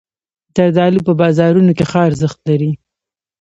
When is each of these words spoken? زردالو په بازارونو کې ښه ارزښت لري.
زردالو 0.55 1.05
په 1.07 1.13
بازارونو 1.21 1.71
کې 1.77 1.85
ښه 1.91 1.99
ارزښت 2.09 2.39
لري. 2.49 2.71